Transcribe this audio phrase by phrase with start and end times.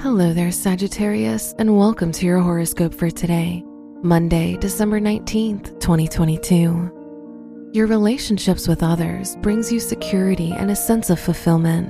[0.00, 3.62] Hello there, Sagittarius, and welcome to your horoscope for today,
[4.02, 7.70] Monday, December 19th, 2022.
[7.72, 11.88] Your relationships with others brings you security and a sense of fulfillment.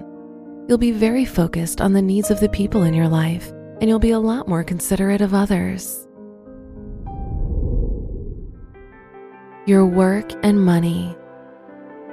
[0.69, 3.51] You'll be very focused on the needs of the people in your life,
[3.81, 6.07] and you'll be a lot more considerate of others.
[9.67, 11.17] Your work and money.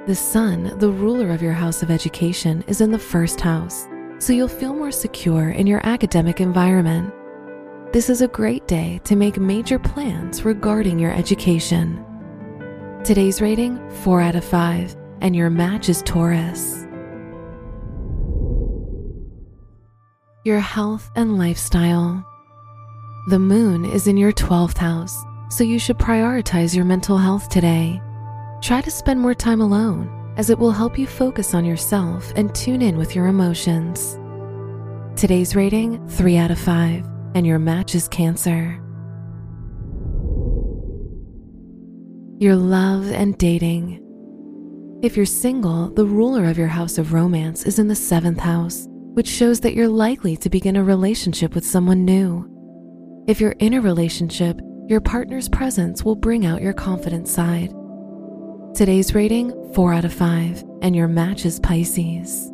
[0.08, 3.86] The sun, the ruler of your house of education, is in the first house
[4.22, 7.12] so you'll feel more secure in your academic environment.
[7.92, 12.04] This is a great day to make major plans regarding your education.
[13.02, 16.86] Today's rating 4 out of 5, and your match is Taurus.
[20.44, 22.24] Your health and lifestyle.
[23.28, 25.20] The moon is in your 12th house,
[25.50, 28.00] so you should prioritize your mental health today.
[28.60, 32.54] Try to spend more time alone as it will help you focus on yourself and
[32.54, 34.18] tune in with your emotions.
[35.18, 38.78] Today's rating 3 out of 5, and your match is Cancer.
[42.38, 44.00] Your love and dating.
[45.02, 48.86] If you're single, the ruler of your house of romance is in the seventh house,
[48.88, 52.48] which shows that you're likely to begin a relationship with someone new.
[53.28, 57.72] If you're in a relationship, your partner's presence will bring out your confident side
[58.82, 62.50] Today's rating 4 out of 5, and your match is Pisces.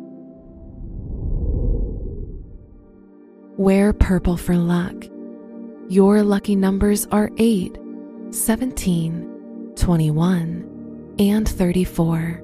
[3.57, 4.93] Wear purple for luck.
[5.89, 7.75] Your lucky numbers are 8,
[8.29, 12.43] 17, 21, and 34.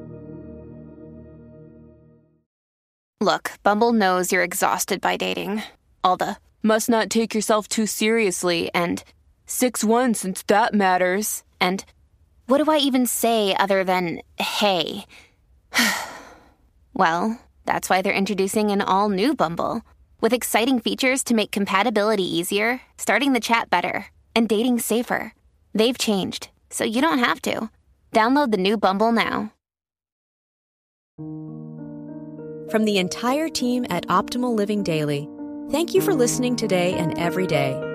[3.22, 5.62] Look, Bumble knows you're exhausted by dating.
[6.04, 9.04] All the must not take yourself too seriously and
[9.46, 11.44] 6 1 since that matters.
[11.62, 11.86] And
[12.48, 15.06] what do I even say other than hey?
[16.94, 19.82] well, that's why they're introducing an all new Bumble
[20.22, 25.34] with exciting features to make compatibility easier, starting the chat better, and dating safer.
[25.74, 27.70] They've changed, so you don't have to.
[28.14, 29.52] Download the new Bumble now.
[32.72, 35.30] From the entire team at Optimal Living Daily,
[35.70, 37.95] thank you for listening today and every day